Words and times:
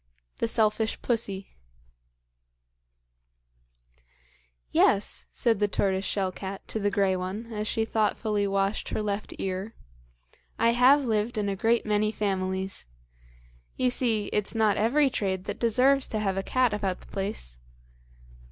The 0.37 0.47
Selfish 0.47 0.99
Pussy 1.03 1.49
"YES," 4.71 5.27
said 5.31 5.59
the 5.59 5.67
tortoiseshell 5.67 6.31
cat 6.31 6.67
to 6.69 6.79
the 6.79 6.89
grey 6.89 7.15
one, 7.15 7.53
as 7.53 7.67
she 7.67 7.85
thoughtfully 7.85 8.47
washed 8.47 8.89
her 8.89 9.01
left 9.03 9.31
ear, 9.37 9.75
"I 10.57 10.71
have 10.71 11.05
lived 11.05 11.37
in 11.37 11.47
a 11.49 11.55
great 11.55 11.85
many 11.85 12.11
families. 12.11 12.87
You 13.77 13.91
see, 13.91 14.31
it's 14.33 14.55
not 14.55 14.75
every 14.75 15.11
trade 15.11 15.43
that 15.43 15.59
deserves 15.59 16.07
to 16.07 16.19
have 16.19 16.35
a 16.35 16.41
cat 16.41 16.73
about 16.73 17.01
the 17.01 17.07
place. 17.07 17.59